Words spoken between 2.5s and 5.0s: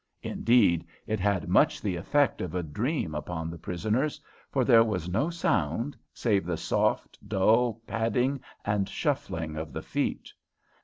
a dream upon the prisoners, for there